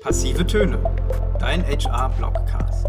Passive 0.00 0.46
Töne, 0.46 0.82
dein 1.38 1.62
HR-Blogcast. 1.62 2.86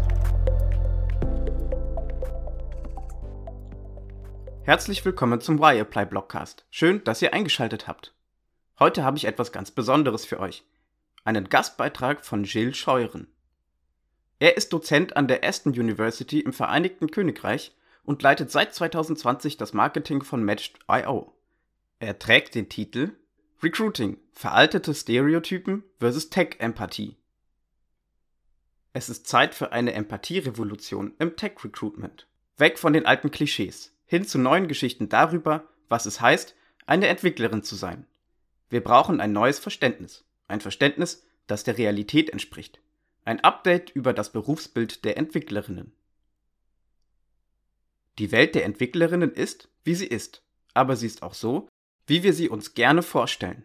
Herzlich 4.62 5.04
willkommen 5.04 5.42
zum 5.42 5.58
Y-Apply 5.58 6.06
Blogcast. 6.06 6.64
Schön, 6.70 7.04
dass 7.04 7.20
ihr 7.20 7.34
eingeschaltet 7.34 7.86
habt. 7.86 8.14
Heute 8.78 9.04
habe 9.04 9.18
ich 9.18 9.26
etwas 9.26 9.52
ganz 9.52 9.70
Besonderes 9.70 10.24
für 10.24 10.40
euch. 10.40 10.64
Einen 11.22 11.50
Gastbeitrag 11.50 12.24
von 12.24 12.44
Gilles 12.44 12.78
Scheuren. 12.78 13.26
Er 14.38 14.56
ist 14.56 14.72
Dozent 14.72 15.14
an 15.14 15.28
der 15.28 15.44
Aston 15.44 15.74
University 15.74 16.40
im 16.40 16.54
Vereinigten 16.54 17.10
Königreich 17.10 17.76
und 18.04 18.22
leitet 18.22 18.50
seit 18.50 18.74
2020 18.74 19.58
das 19.58 19.74
Marketing 19.74 20.22
von 20.22 20.42
Matched.io. 20.42 21.34
Er 21.98 22.18
trägt 22.18 22.54
den 22.54 22.70
Titel 22.70 23.12
Recruiting, 23.64 24.18
veraltete 24.32 24.92
Stereotypen 24.92 25.84
versus 26.00 26.30
Tech-Empathie. 26.30 27.16
Es 28.92 29.08
ist 29.08 29.28
Zeit 29.28 29.54
für 29.54 29.70
eine 29.70 29.92
Empathierevolution 29.92 31.14
im 31.20 31.36
Tech-Recruitment. 31.36 32.26
Weg 32.56 32.76
von 32.80 32.92
den 32.92 33.06
alten 33.06 33.30
Klischees, 33.30 33.94
hin 34.04 34.26
zu 34.26 34.38
neuen 34.38 34.66
Geschichten 34.66 35.08
darüber, 35.08 35.68
was 35.88 36.06
es 36.06 36.20
heißt, 36.20 36.56
eine 36.86 37.06
Entwicklerin 37.06 37.62
zu 37.62 37.76
sein. 37.76 38.08
Wir 38.68 38.82
brauchen 38.82 39.20
ein 39.20 39.32
neues 39.32 39.60
Verständnis. 39.60 40.24
Ein 40.48 40.60
Verständnis, 40.60 41.24
das 41.46 41.62
der 41.62 41.78
Realität 41.78 42.30
entspricht. 42.30 42.80
Ein 43.24 43.44
Update 43.44 43.90
über 43.90 44.12
das 44.12 44.32
Berufsbild 44.32 45.04
der 45.04 45.16
Entwicklerinnen. 45.16 45.92
Die 48.18 48.32
Welt 48.32 48.56
der 48.56 48.64
Entwicklerinnen 48.64 49.32
ist, 49.32 49.68
wie 49.84 49.94
sie 49.94 50.08
ist, 50.08 50.42
aber 50.74 50.96
sie 50.96 51.06
ist 51.06 51.22
auch 51.22 51.34
so, 51.34 51.68
wie 52.06 52.22
wir 52.22 52.32
sie 52.32 52.48
uns 52.48 52.74
gerne 52.74 53.02
vorstellen. 53.02 53.64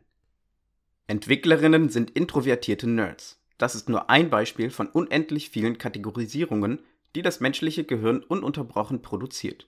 Entwicklerinnen 1.07 1.89
sind 1.89 2.11
introvertierte 2.11 2.87
Nerds. 2.87 3.41
Das 3.57 3.75
ist 3.75 3.89
nur 3.89 4.09
ein 4.09 4.29
Beispiel 4.29 4.69
von 4.69 4.87
unendlich 4.87 5.49
vielen 5.49 5.77
Kategorisierungen, 5.77 6.79
die 7.15 7.21
das 7.21 7.39
menschliche 7.39 7.83
Gehirn 7.83 8.23
ununterbrochen 8.23 9.01
produziert. 9.01 9.67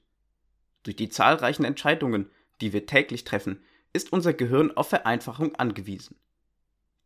Durch 0.84 0.96
die 0.96 1.10
zahlreichen 1.10 1.66
Entscheidungen, 1.66 2.30
die 2.62 2.74
wir 2.74 2.86
täglich 2.86 3.24
treffen, 3.24 3.64
ist 3.94 4.14
unser 4.14 4.34
Gehirn 4.34 4.76
auf 4.78 4.90
Vereinfachung 4.90 5.56
angewiesen. 5.56 6.18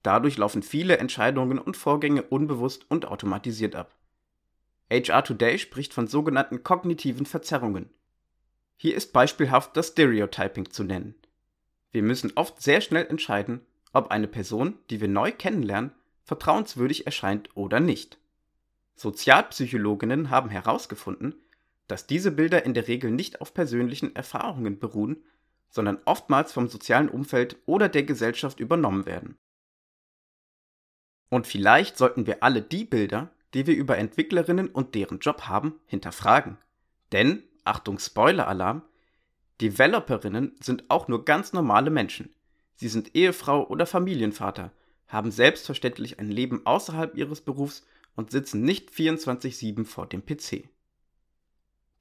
Dadurch 0.02 0.38
laufen 0.38 0.64
viele 0.64 0.98
Entscheidungen 0.98 1.60
und 1.60 1.78
Vorgänge 1.78 2.24
unbewusst 2.24 2.86
und 2.90 3.06
automatisiert 3.06 3.76
ab. 3.76 3.96
HR 4.92 5.24
Today 5.24 5.58
spricht 5.58 5.94
von 5.94 6.08
sogenannten 6.08 6.64
kognitiven 6.64 7.26
Verzerrungen. 7.26 7.90
Hier 8.76 8.96
ist 8.96 9.14
beispielhaft 9.14 9.78
das 9.78 9.90
Stereotyping 9.90 10.72
zu 10.72 10.84
nennen. 10.84 11.16
Wir 11.94 12.04
müssen 12.04 12.34
oft 12.36 12.62
sehr 12.62 12.82
schnell 12.82 13.06
entscheiden, 13.06 13.62
ob 13.94 14.10
eine 14.12 14.28
Person, 14.28 14.78
die 14.90 15.00
wir 15.00 15.08
neu 15.08 15.32
kennenlernen, 15.32 15.92
vertrauenswürdig 16.24 17.06
erscheint 17.06 17.56
oder 17.56 17.80
nicht. 17.80 18.18
Sozialpsychologinnen 18.96 20.30
haben 20.30 20.50
herausgefunden, 20.50 21.36
dass 21.88 22.08
diese 22.08 22.32
Bilder 22.32 22.66
in 22.66 22.74
der 22.74 22.88
Regel 22.88 23.12
nicht 23.12 23.42
auf 23.42 23.54
persönlichen 23.54 24.16
Erfahrungen 24.16 24.80
beruhen, 24.80 25.24
sondern 25.70 26.00
oftmals 26.06 26.52
vom 26.52 26.68
sozialen 26.68 27.10
Umfeld 27.10 27.58
oder 27.66 27.90
der 27.90 28.04
Gesellschaft 28.04 28.60
übernommen 28.60 29.06
werden. 29.06 29.38
Und 31.30 31.48
vielleicht 31.48 31.98
sollten 31.98 32.26
wir 32.26 32.44
alle 32.44 32.62
die 32.62 32.86
Bilder, 32.86 33.32
die 33.54 33.68
wir 33.68 33.76
über 33.76 33.98
Entwicklerinnen 33.98 34.70
und 34.70 34.96
deren 34.96 35.20
Job 35.20 35.44
haben, 35.44 35.80
hinterfragen. 35.86 36.58
Denn, 37.12 37.44
Achtung 37.64 38.00
Spoiler-Alarm, 38.00 38.84
Developerinnen 39.62 40.56
sind 40.60 40.86
auch 40.90 41.08
nur 41.08 41.26
ganz 41.26 41.54
normale 41.54 41.90
Menschen. 41.90 42.34
Sie 42.76 42.88
sind 42.88 43.16
Ehefrau 43.16 43.68
oder 43.68 43.86
Familienvater, 43.86 44.72
haben 45.08 45.32
selbstverständlich 45.32 46.20
ein 46.20 46.30
Leben 46.30 46.66
außerhalb 46.66 47.16
ihres 47.16 47.42
Berufs 47.42 47.86
und 48.16 48.32
sitzen 48.32 48.62
nicht 48.62 48.92
24/7 48.92 49.86
vor 49.86 50.08
dem 50.08 50.26
PC. 50.26 50.70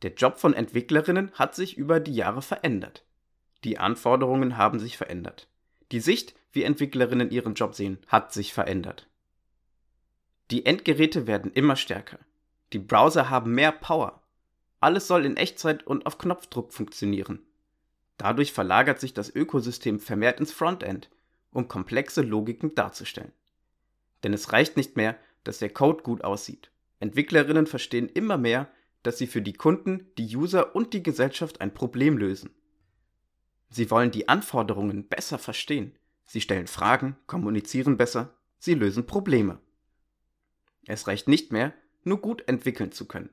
Der 0.03 0.15
Job 0.15 0.39
von 0.39 0.55
Entwicklerinnen 0.55 1.31
hat 1.33 1.55
sich 1.55 1.77
über 1.77 2.01
die 2.01 2.15
Jahre 2.15 2.43
verändert. 2.43 3.05
Die 3.65 3.79
Anforderungen 3.79 4.57
haben 4.57 4.81
sich 4.81 4.97
verändert. 4.97 5.49
Die 5.93 6.01
Sicht, 6.01 6.35
wie 6.53 6.65
Entwicklerinnen 6.65 7.31
ihren 7.31 7.55
Job 7.55 7.75
sehen, 7.75 7.99
hat 8.09 8.33
sich 8.33 8.53
verändert. 8.53 9.09
Die 10.51 10.67
Endgeräte 10.67 11.27
werden 11.27 11.53
immer 11.53 11.77
stärker. 11.77 12.19
Die 12.73 12.79
Browser 12.79 13.31
haben 13.31 13.55
mehr 13.55 13.73
Power. 13.73 14.23
Alles 14.81 15.07
soll 15.07 15.25
in 15.25 15.37
Echtzeit 15.37 15.87
und 15.87 16.07
auf 16.07 16.19
Knopfdruck 16.19 16.73
funktionieren. 16.73 17.41
Dadurch 18.23 18.53
verlagert 18.53 19.01
sich 19.01 19.15
das 19.15 19.35
Ökosystem 19.35 19.99
vermehrt 19.99 20.39
ins 20.39 20.53
Frontend, 20.53 21.11
um 21.51 21.67
komplexe 21.67 22.23
Logiken 22.23 22.73
darzustellen. 22.73 23.33
Denn 24.23 24.33
es 24.33 24.53
reicht 24.53 24.77
nicht 24.77 24.97
mehr, 24.97 25.17
dass 25.43 25.59
der 25.59 25.71
Code 25.71 26.05
gut 26.05 26.23
aussieht. 26.23 26.71
Entwicklerinnen 27.01 27.67
verstehen 27.67 28.09
immer 28.09 28.39
mehr, 28.39 28.71
dass 29.03 29.19
sie 29.19 29.27
für 29.27 29.43
die 29.43 29.55
Kunden, 29.55 30.07
die 30.19 30.37
User 30.37 30.77
und 30.77 30.93
die 30.93 31.03
Gesellschaft 31.03 31.61
ein 31.61 31.75
Problem 31.75 32.17
lösen. 32.17 32.51
Sie 33.71 33.91
wollen 33.91 34.13
die 34.13 34.29
Anforderungen 34.29 35.09
besser 35.09 35.39
verstehen. 35.41 35.99
Sie 36.25 36.41
stellen 36.41 36.69
Fragen, 36.69 37.17
kommunizieren 37.27 37.97
besser, 37.97 38.33
sie 38.57 38.75
lösen 38.75 39.05
Probleme. 39.05 39.59
Es 40.87 41.09
reicht 41.09 41.27
nicht 41.27 41.51
mehr, 41.51 41.75
nur 42.05 42.21
gut 42.21 42.47
entwickeln 42.47 42.93
zu 42.93 43.09
können. 43.09 43.31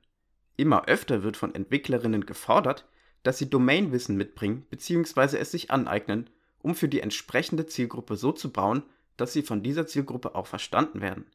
Immer 0.57 0.87
öfter 0.87 1.21
wird 1.21 1.37
von 1.37 1.53
Entwicklerinnen 1.53 2.25
gefordert, 2.25 2.87
dass 3.23 3.37
sie 3.37 3.49
Domainwissen 3.49 4.15
mitbringen 4.15 4.65
bzw. 4.69 5.37
es 5.37 5.51
sich 5.51 5.71
aneignen, 5.71 6.29
um 6.59 6.75
für 6.75 6.87
die 6.87 7.01
entsprechende 7.01 7.65
Zielgruppe 7.65 8.15
so 8.15 8.31
zu 8.31 8.51
bauen, 8.51 8.83
dass 9.17 9.33
sie 9.33 9.43
von 9.43 9.63
dieser 9.63 9.87
Zielgruppe 9.87 10.35
auch 10.35 10.47
verstanden 10.47 11.01
werden. 11.01 11.25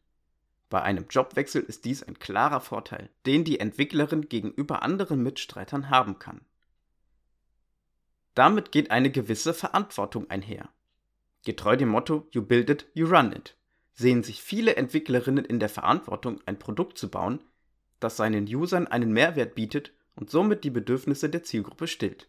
Bei 0.71 0.83
einem 0.83 1.07
Jobwechsel 1.09 1.63
ist 1.63 1.85
dies 1.85 2.03
ein 2.03 2.19
klarer 2.19 2.61
Vorteil, 2.61 3.11
den 3.27 3.45
die 3.45 3.61
Entwicklerin 3.61 4.29
gegenüber 4.29 4.83
anderen 4.83 5.23
Mitstreitern 5.23 5.91
haben 5.91 6.19
kann. 6.19 6.41
Damit 8.35 8.73
geht 8.73 8.91
eine 8.91 9.11
gewisse 9.11 9.55
Verantwortung 9.55 10.29
einher. 10.31 10.69
Getreu 11.45 11.77
dem 11.77 11.91
Motto 11.91 12.27
You 12.33 12.43
build 12.43 12.71
it, 12.71 12.87
you 12.95 13.07
run 13.07 13.33
it 13.33 13.57
sehen 13.95 14.23
sich 14.23 14.43
viele 14.43 14.77
Entwicklerinnen 14.77 15.45
in 15.45 15.61
der 15.61 15.69
Verantwortung, 15.69 16.41
ein 16.47 16.59
Produkt 16.59 16.99
zu 16.99 17.11
bauen, 17.11 17.41
das 18.01 18.17
seinen 18.17 18.47
Usern 18.47 18.87
einen 18.87 19.13
Mehrwert 19.13 19.55
bietet 19.55 19.93
und 20.15 20.31
somit 20.31 20.65
die 20.65 20.71
Bedürfnisse 20.71 21.29
der 21.29 21.43
Zielgruppe 21.43 21.87
stillt. 21.87 22.29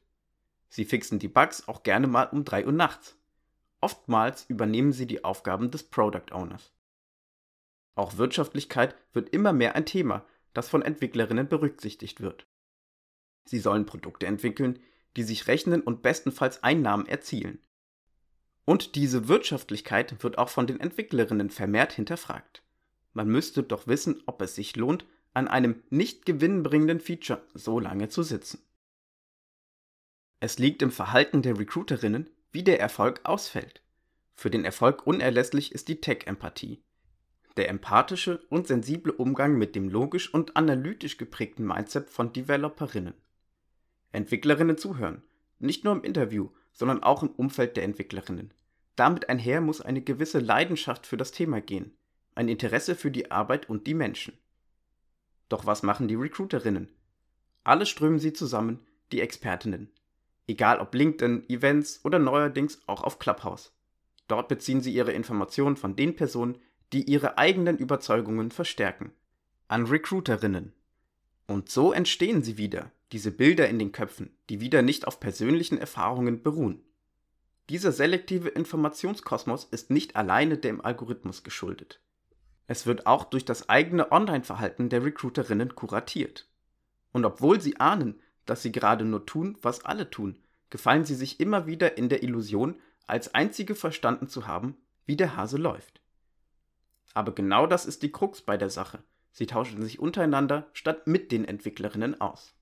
Sie 0.69 0.85
fixen 0.85 1.19
die 1.19 1.28
Bugs 1.28 1.68
auch 1.68 1.84
gerne 1.84 2.07
mal 2.07 2.25
um 2.25 2.44
3 2.44 2.66
Uhr 2.66 2.72
nachts. 2.72 3.18
Oftmals 3.81 4.46
übernehmen 4.50 4.91
sie 4.91 5.06
die 5.06 5.23
Aufgaben 5.23 5.72
des 5.72 5.84
Product 5.84 6.31
Owners. 6.31 6.73
Auch 7.96 8.18
Wirtschaftlichkeit 8.18 8.96
wird 9.13 9.29
immer 9.29 9.53
mehr 9.53 9.75
ein 9.75 9.85
Thema, 9.85 10.25
das 10.53 10.69
von 10.69 10.81
Entwicklerinnen 10.81 11.47
berücksichtigt 11.47 12.22
wird. 12.22 12.47
Sie 13.46 13.59
sollen 13.59 13.85
Produkte 13.85 14.25
entwickeln, 14.25 14.79
die 15.16 15.23
sich 15.23 15.47
rechnen 15.47 15.81
und 15.81 16.02
bestenfalls 16.02 16.63
Einnahmen 16.63 17.07
erzielen. 17.07 17.59
Und 18.66 18.96
diese 18.96 19.28
Wirtschaftlichkeit 19.28 20.23
wird 20.23 20.38
auch 20.38 20.50
von 20.50 20.67
den 20.67 20.79
Entwicklerinnen 20.79 21.52
vermehrt 21.52 21.94
hinterfragt. 21.94 22.63
Man 23.13 23.28
müsste 23.28 23.63
doch 23.63 23.88
wissen, 23.88 24.22
ob 24.25 24.41
es 24.41 24.56
sich 24.56 24.75
lohnt, 24.75 25.06
an 25.35 25.47
einem 25.47 25.84
nicht 25.90 26.25
gewinnbringenden 26.25 27.00
Feature 27.00 27.44
so 27.53 27.79
lange 27.79 28.09
zu 28.09 28.23
sitzen. 28.23 28.59
Es 30.40 30.59
liegt 30.59 30.81
im 30.81 30.91
Verhalten 30.91 31.41
der 31.41 31.59
Recruiterinnen, 31.59 32.29
wie 32.51 32.63
der 32.63 32.79
Erfolg 32.79 33.22
ausfällt. 33.23 33.81
Für 34.34 34.50
den 34.50 34.66
Erfolg 34.66 35.06
unerlässlich 35.06 35.73
ist 35.73 35.88
die 35.88 36.01
Tech-Empathie. 36.01 36.81
Der 37.57 37.69
empathische 37.69 38.46
und 38.50 38.68
sensible 38.68 39.13
Umgang 39.13 39.57
mit 39.57 39.75
dem 39.75 39.90
logisch 39.90 40.34
und 40.34 40.57
analytisch 40.57 41.18
geprägten 41.18 41.66
Mindset 41.66 42.09
von 42.09 42.34
Developerinnen. 42.34 43.13
Entwicklerinnen 44.12 44.78
zuhören, 44.78 45.22
nicht 45.59 45.84
nur 45.84 45.94
im 45.94 46.03
Interview, 46.03 46.50
sondern 46.72 47.03
auch 47.03 47.23
im 47.23 47.29
Umfeld 47.29 47.75
der 47.75 47.84
Entwicklerinnen. 47.84 48.53
Damit 48.96 49.29
einher 49.29 49.59
muss 49.62 49.81
eine 49.81 50.02
gewisse 50.02 50.40
Leidenschaft 50.40 51.06
für 51.06 51.17
das 51.17 51.31
Thema 51.31 51.59
gehen, 51.59 51.97
ein 52.35 52.47
Interesse 52.47 52.96
für 52.96 53.11
die 53.11 53.32
Arbeit 53.32 53.70
und 53.70 53.87
die 53.87 53.93
Menschen. 53.93 54.37
Doch 55.50 55.66
was 55.66 55.84
machen 55.84 56.08
die 56.08 56.16
Recruiterinnen? 56.16 56.90
Alle 57.64 57.86
strömen 57.86 58.20
sie 58.20 58.34
zusammen, 58.34 58.80
die 59.12 59.22
Expertinnen. 59.22 59.92
Egal 60.47 60.80
ob 60.80 60.94
LinkedIn, 60.94 61.50
Events 61.50 62.02
oder 62.03 62.20
neuerdings 62.20 62.80
auch 62.88 63.03
auf 63.03 63.20
Clubhouse. 63.20 63.72
Dort 64.28 64.47
beziehen 64.47 64.82
sie 64.82 64.94
ihre 64.94 65.12
Informationen 65.12 65.76
von 65.76 65.96
den 65.96 66.16
Personen, 66.16 66.58
die 66.94 67.03
ihre 67.03 67.38
eigenen 67.38 67.78
Überzeugungen 67.78 68.52
verstärken. 68.52 69.12
An 69.68 69.86
Recruiterinnen. 69.86 70.74
Und 71.47 71.70
so 71.70 71.92
entstehen 71.92 72.44
sie 72.44 72.58
wieder, 72.58 72.92
diese 73.12 73.32
Bilder 73.32 73.68
in 73.70 73.80
den 73.80 73.92
Köpfen, 73.92 74.36
die 74.50 74.62
wieder 74.62 74.82
nicht 74.82 75.08
auf 75.08 75.20
persönlichen 75.20 75.78
Erfahrungen 75.78 76.42
beruhen. 76.42 76.84
Dieser 77.70 77.92
selektive 77.92 78.50
Informationskosmos 78.50 79.66
ist 79.66 79.90
nicht 79.90 80.16
alleine 80.16 80.58
dem 80.58 80.82
Algorithmus 80.82 81.44
geschuldet. 81.44 82.00
Es 82.67 82.85
wird 82.85 83.06
auch 83.06 83.26
durch 83.26 83.46
das 83.46 83.70
eigene 83.70 84.12
Online-Verhalten 84.12 84.90
der 84.90 85.03
Recruiterinnen 85.03 85.76
kuratiert. 85.76 86.47
Und 87.12 87.26
obwohl 87.26 87.62
sie 87.62 87.79
ahnen, 87.79 88.20
dass 88.46 88.62
sie 88.62 88.72
gerade 88.72 89.06
nur 89.06 89.26
tun, 89.26 89.58
was 89.62 89.85
alle 89.85 90.09
tun, 90.09 90.38
gefallen 90.70 91.06
sie 91.06 91.16
sich 91.16 91.40
immer 91.40 91.67
wieder 91.67 91.97
in 91.97 92.09
der 92.09 92.23
Illusion, 92.23 92.79
als 93.08 93.35
einzige 93.35 93.76
verstanden 93.76 94.28
zu 94.28 94.47
haben, 94.47 94.78
wie 95.06 95.16
der 95.16 95.35
Hase 95.35 95.58
läuft. 95.58 96.02
Aber 97.14 97.34
genau 97.34 97.67
das 97.67 97.85
ist 97.85 98.02
die 98.03 98.12
Krux 98.12 98.41
bei 98.41 98.58
der 98.58 98.70
Sache. 98.70 99.03
Sie 99.32 99.46
tauschen 99.46 99.82
sich 99.84 100.00
untereinander 100.00 100.68
statt 100.73 101.08
mit 101.08 101.32
den 101.32 101.46
Entwicklerinnen 101.46 102.20
aus. 102.20 102.53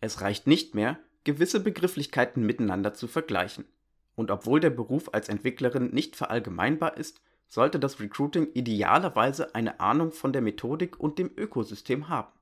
Es 0.00 0.20
reicht 0.20 0.46
nicht 0.46 0.74
mehr, 0.74 0.98
gewisse 1.24 1.60
Begrifflichkeiten 1.60 2.44
miteinander 2.44 2.94
zu 2.94 3.06
vergleichen. 3.06 3.64
Und 4.14 4.30
obwohl 4.30 4.60
der 4.60 4.70
Beruf 4.70 5.14
als 5.14 5.28
Entwicklerin 5.28 5.90
nicht 5.92 6.16
verallgemeinbar 6.16 6.96
ist, 6.96 7.20
sollte 7.52 7.78
das 7.78 8.00
Recruiting 8.00 8.50
idealerweise 8.54 9.54
eine 9.54 9.78
Ahnung 9.78 10.10
von 10.10 10.32
der 10.32 10.40
Methodik 10.40 10.98
und 10.98 11.18
dem 11.18 11.30
Ökosystem 11.36 12.08
haben. 12.08 12.32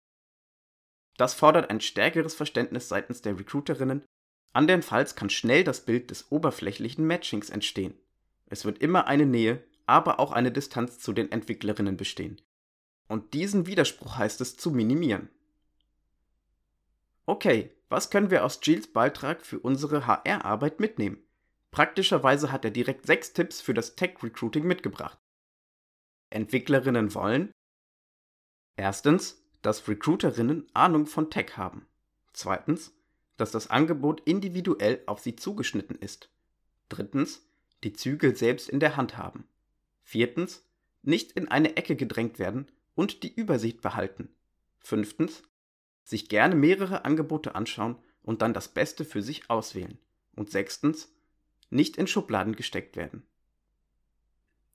Das 1.17 1.35
fordert 1.35 1.69
ein 1.69 1.81
stärkeres 1.81 2.37
Verständnis 2.37 2.89
seitens 2.89 3.21
der 3.21 3.37
Recruiterinnen, 3.37 4.05
andernfalls 4.53 5.17
kann 5.17 5.29
schnell 5.29 5.65
das 5.65 5.85
Bild 5.85 6.13
des 6.13 6.31
oberflächlichen 6.31 7.05
Matchings 7.05 7.51
entstehen. 7.51 7.95
Es 8.47 8.65
wird 8.65 8.79
immer 8.79 9.09
eine 9.09 9.27
Nähe, 9.27 9.65
aber 9.85 10.21
auch 10.21 10.31
eine 10.31 10.53
Distanz 10.53 11.01
zu 11.01 11.13
den 11.13 11.33
Entwicklerinnen 11.33 11.97
bestehen. 11.97 12.41
Und 13.09 13.35
diesen 13.35 13.67
Widerspruch 13.67 14.17
heißt 14.17 14.41
es 14.41 14.57
zu 14.57 14.71
minimieren. 14.71 15.29
Okay, 17.27 17.73
was 17.89 18.11
können 18.11 18.31
wir 18.31 18.45
aus 18.45 18.61
Gilles 18.61 18.87
Beitrag 18.93 19.45
für 19.45 19.59
unsere 19.59 20.07
HR-Arbeit 20.07 20.79
mitnehmen? 20.79 21.19
Praktischerweise 21.71 22.51
hat 22.51 22.65
er 22.65 22.71
direkt 22.71 23.07
sechs 23.07 23.33
Tipps 23.33 23.61
für 23.61 23.75
das 23.75 23.95
Tech-Recruiting 23.95 24.65
mitgebracht. 24.65 25.19
Entwicklerinnen 26.31 27.15
wollen 27.15 27.53
erstens, 28.77 29.43
dass 29.63 29.87
Recruiterinnen 29.89 30.69
Ahnung 30.75 31.07
von 31.07 31.31
Tech 31.31 31.57
haben. 31.57 31.87
Zweitens, 32.33 32.93
dass 33.37 33.51
das 33.51 33.69
Angebot 33.69 34.21
individuell 34.21 35.03
auf 35.07 35.21
sie 35.21 35.37
zugeschnitten 35.37 35.97
ist. 35.97 36.31
Drittens, 36.89 37.47
die 37.85 37.93
Zügel 37.93 38.37
selbst 38.37 38.69
in 38.69 38.81
der 38.81 38.97
Hand 38.97 39.17
haben. 39.17 39.47
Viertens, 40.03 40.65
nicht 41.03 41.33
in 41.33 41.49
eine 41.49 41.77
Ecke 41.77 41.97
gedrängt 41.97 42.39
werden 42.39 42.71
und 42.95 43.23
die 43.23 43.35
Übersicht 43.35 43.81
behalten. 43.81 44.29
Fünftens, 44.79 45.43
sich 46.05 46.29
gerne 46.29 46.55
mehrere 46.55 47.05
Angebote 47.05 47.55
anschauen 47.55 47.97
und 48.23 48.43
dann 48.43 48.55
das 48.55 48.69
Beste 48.69 49.05
für 49.05 49.23
sich 49.23 49.49
auswählen. 49.49 49.99
Und 50.35 50.51
sechstens, 50.51 51.13
nicht 51.71 51.97
in 51.97 52.07
Schubladen 52.07 52.57
gesteckt 52.57 52.97
werden. 52.97 53.23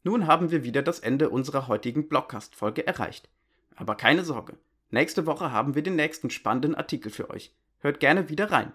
Nun 0.04 0.28
haben 0.28 0.52
wir 0.52 0.64
wieder 0.64 0.82
das 0.82 1.00
Ende 1.00 1.30
unserer 1.30 1.68
heutigen 1.68 2.08
Blogcast-Folge 2.08 2.86
erreicht. 2.88 3.30
Aber 3.76 3.96
keine 3.96 4.24
Sorge, 4.24 4.58
nächste 4.90 5.26
Woche 5.26 5.52
haben 5.52 5.76
wir 5.76 5.84
den 5.84 5.96
nächsten 5.96 6.30
spannenden 6.30 6.76
Artikel 6.76 7.12
für 7.12 7.30
euch. 7.30 7.54
Hört 7.80 8.00
gerne 8.00 8.30
wieder 8.30 8.52
rein. 8.52 8.72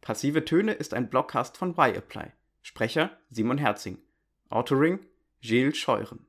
Passive 0.00 0.44
Töne 0.44 0.72
ist 0.72 0.94
ein 0.94 1.08
Blogcast 1.08 1.56
von 1.56 1.74
YApply. 1.76 2.32
Sprecher 2.62 3.10
Simon 3.30 3.58
Herzing. 3.58 3.98
Authoring 4.50 5.00
Gilles 5.40 5.76
Scheuren 5.76 6.26